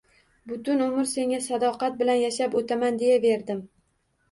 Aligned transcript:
Butun 0.51 0.79
umr 0.85 1.09
senga 1.11 1.39
sadoqat 1.49 2.01
bilan 2.01 2.19
yashab 2.23 2.59
o`taman, 2.65 3.01
deyaverdim 3.05 3.65